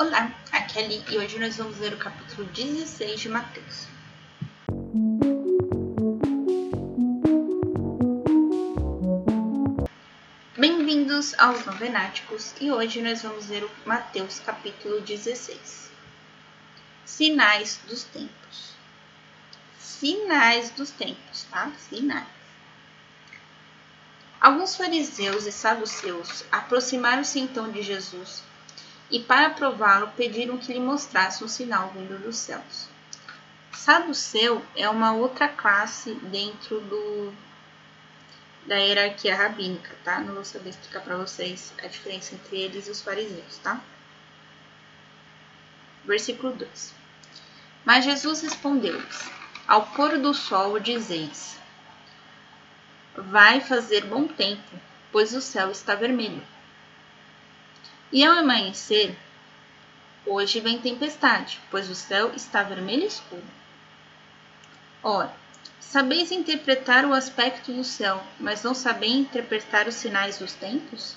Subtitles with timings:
[0.00, 3.88] Olá, aqui é Ali e hoje nós vamos ler o capítulo 16 de Mateus.
[10.56, 15.90] Bem-vindos aos Novenáticos e hoje nós vamos ler o Mateus capítulo 16.
[17.04, 18.74] Sinais dos tempos.
[19.80, 21.72] Sinais dos tempos, tá?
[21.76, 22.28] Sinais.
[24.40, 28.46] Alguns fariseus e saduceus aproximaram-se então de Jesus
[29.10, 32.88] e, para prová-lo, pediram que lhe mostrasse um sinal vindo dos céus.
[33.72, 37.32] Saduceu é uma outra classe dentro do,
[38.66, 40.20] da hierarquia rabínica, tá?
[40.20, 43.80] Não vou saber explicar para vocês a diferença entre eles e os fariseus, tá?
[46.04, 46.94] Versículo 2.
[47.84, 49.30] Mas Jesus respondeu-lhes:
[49.66, 51.58] Ao pôr do sol dizeis:
[53.16, 54.78] Vai fazer bom tempo,
[55.10, 56.42] pois o céu está vermelho.
[58.10, 59.16] E ao amanhecer,
[60.24, 63.44] hoje vem tempestade, pois o céu está vermelho escuro.
[65.02, 65.32] Ora,
[65.78, 71.16] sabeis interpretar o aspecto do céu, mas não sabeis interpretar os sinais dos tempos?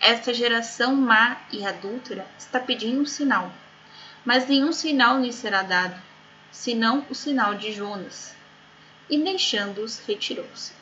[0.00, 3.52] Esta geração má e adúltera está pedindo um sinal,
[4.24, 6.00] mas nenhum sinal lhe será dado,
[6.50, 8.34] senão o sinal de Jonas
[9.08, 10.77] e deixando-os retirou-se.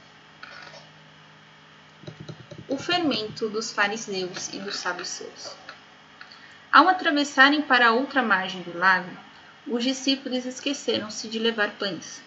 [2.77, 5.57] O fermento dos fariseus e dos saduceus.
[6.71, 9.09] Ao atravessarem para a outra margem do lago,
[9.67, 12.21] os discípulos esqueceram-se de levar pães.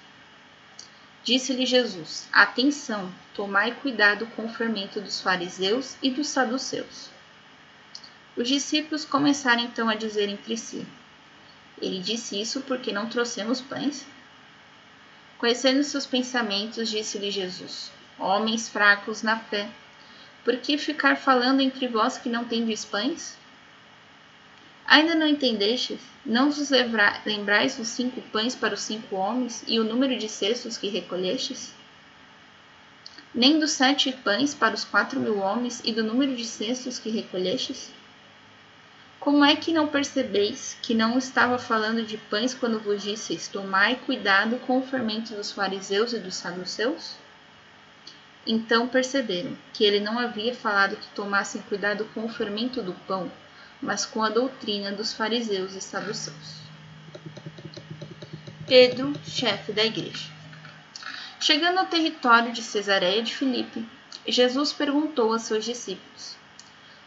[1.24, 7.12] Disse-lhe Jesus: Atenção, tomai cuidado com o fermento dos fariseus e dos saduceus.
[8.36, 10.84] Os discípulos começaram então a dizer entre si:
[11.80, 14.04] Ele disse isso porque não trouxemos pães?
[15.38, 19.70] Conhecendo seus pensamentos, disse-lhe Jesus: Homens fracos na fé,
[20.44, 23.38] por que ficar falando entre vós que não tendes pães?
[24.86, 26.00] Ainda não entendestes?
[26.26, 26.72] Não vos
[27.26, 31.74] lembrais os cinco pães para os cinco homens e o número de cestos que recolhestes?
[33.34, 37.10] Nem dos sete pães para os quatro mil homens e do número de cestos que
[37.10, 37.92] recolhestes?
[39.20, 43.98] Como é que não percebeis que não estava falando de pães quando vos disseis: Tomai
[43.98, 47.16] cuidado com o fermento dos fariseus e dos saduceus?
[48.46, 53.32] Então perceberam que ele não havia falado que tomassem cuidado com o fermento do pão,
[53.82, 56.60] mas com a doutrina dos fariseus e saduceus.
[58.68, 60.30] Pedro, chefe da igreja.
[61.40, 63.88] Chegando ao território de Cesareia de Filipe,
[64.28, 66.36] Jesus perguntou a seus discípulos: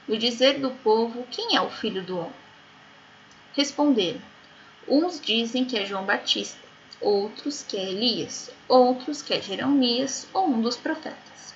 [0.08, 2.32] o dizer do povo quem é o filho do homem.
[3.52, 4.20] Responderam:
[4.88, 6.58] Uns dizem que é João Batista,
[7.02, 11.54] outros que é Elias, outros que é Jeremias ou um dos profetas.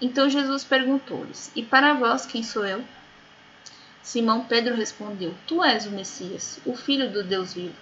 [0.00, 2.84] Então Jesus perguntou-lhes: E para vós quem sou eu?
[4.02, 7.74] Simão Pedro respondeu: Tu és o Messias, o filho do Deus vivo.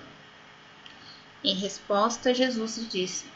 [1.45, 3.27] Em resposta, Jesus disse: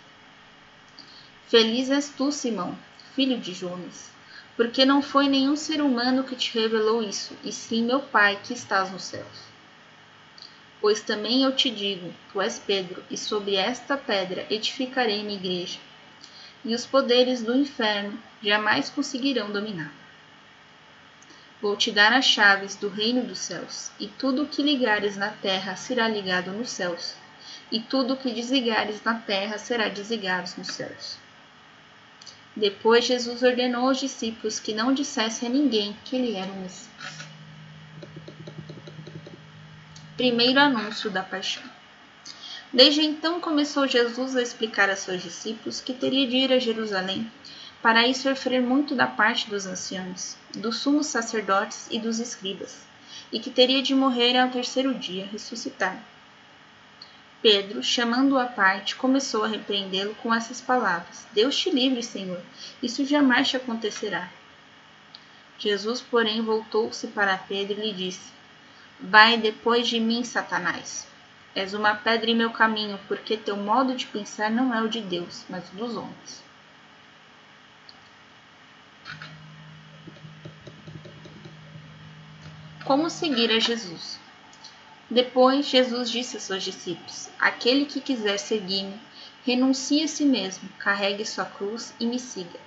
[1.48, 2.76] Feliz és tu, Simão,
[3.14, 4.16] filho de Jonas
[4.56, 8.54] porque não foi nenhum ser humano que te revelou isso, e sim meu Pai que
[8.54, 9.55] estás nos céus.
[10.80, 15.78] Pois também eu te digo: tu és Pedro, e sobre esta pedra edificarei minha igreja,
[16.64, 19.92] e os poderes do inferno jamais conseguirão dominar.
[21.60, 25.30] Vou te dar as chaves do reino dos céus, e tudo o que ligares na
[25.30, 27.14] terra será ligado nos céus,
[27.72, 31.18] e tudo o que desligares na terra será desligado nos céus.
[32.54, 36.95] Depois Jesus ordenou aos discípulos que não dissessem a ninguém que ele era o Messias.
[40.16, 41.62] Primeiro anúncio da paixão.
[42.72, 47.30] Desde então começou Jesus a explicar a seus discípulos que teria de ir a Jerusalém
[47.82, 52.86] para aí sofrer muito da parte dos anciãos, dos sumos sacerdotes e dos escribas,
[53.30, 56.02] e que teria de morrer ao terceiro dia ressuscitar.
[57.42, 62.40] Pedro, chamando-o à parte, começou a repreendê-lo com essas palavras: Deus te livre, Senhor,
[62.82, 64.30] isso jamais te acontecerá.
[65.58, 68.35] Jesus, porém, voltou-se para Pedro e lhe disse:
[69.00, 71.06] Vai depois de mim, Satanás.
[71.54, 75.00] És uma pedra em meu caminho, porque teu modo de pensar não é o de
[75.00, 76.44] Deus, mas o dos homens.
[82.84, 84.18] Como seguir a Jesus?
[85.10, 89.00] Depois, Jesus disse a seus discípulos: Aquele que quiser seguir-me,
[89.44, 92.60] renuncie a si mesmo, carregue sua cruz e me siga.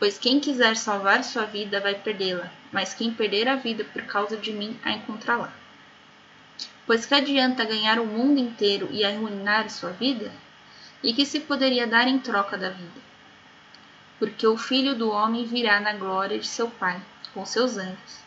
[0.00, 4.36] Pois quem quiser salvar sua vida vai perdê-la, mas quem perder a vida por causa
[4.36, 5.52] de mim a encontrará.
[6.84, 10.32] Pois que adianta ganhar o mundo inteiro e arruinar sua vida?
[11.04, 13.00] E que se poderia dar em troca da vida?
[14.18, 17.00] Porque o Filho do Homem virá na glória de seu Pai,
[17.32, 18.20] com seus anjos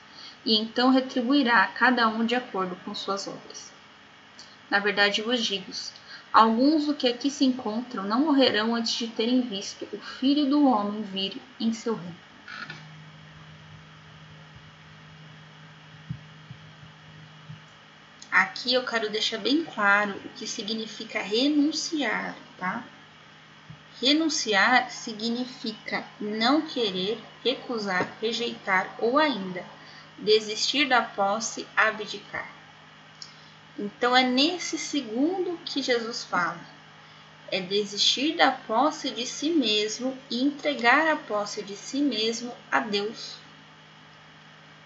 [0.45, 3.71] e então retribuirá a cada um de acordo com suas obras.
[4.69, 5.71] Na verdade vos digo,
[6.33, 10.65] alguns do que aqui se encontram não morrerão antes de terem visto o Filho do
[10.65, 12.24] Homem vir em seu reino.
[18.31, 22.83] Aqui eu quero deixar bem claro o que significa renunciar, tá?
[24.01, 29.63] Renunciar significa não querer, recusar, rejeitar ou ainda
[30.18, 32.62] desistir da posse, abdicar.
[33.77, 36.59] Então é nesse segundo que Jesus fala.
[37.51, 42.79] É desistir da posse de si mesmo e entregar a posse de si mesmo a
[42.79, 43.35] Deus.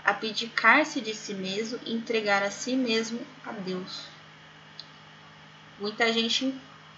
[0.04, 4.06] Abdicar-se de si mesmo e entregar a si mesmo a Deus.
[5.80, 6.54] Muita gente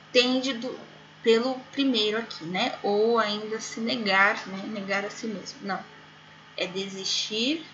[0.09, 0.79] entende do,
[1.23, 2.77] pelo primeiro aqui, né?
[2.83, 4.63] Ou ainda se negar, né?
[4.67, 5.59] Negar a si mesmo.
[5.63, 5.83] Não.
[6.55, 7.65] É desistir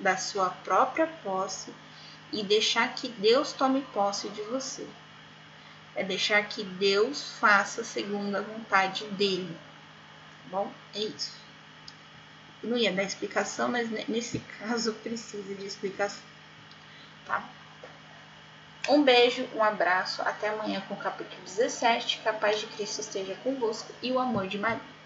[0.00, 1.72] da sua própria posse
[2.32, 4.86] e deixar que Deus tome posse de você.
[5.94, 9.56] É deixar que Deus faça segundo a vontade dele.
[10.44, 11.36] Tá bom, é isso.
[12.62, 16.22] Não ia dar explicação, mas nesse caso precisa de explicação.
[17.26, 17.48] Tá?
[18.88, 22.20] Um beijo, um abraço, até amanhã com o capítulo 17.
[22.20, 24.97] Que a paz de Cristo esteja convosco e o amor de Maria.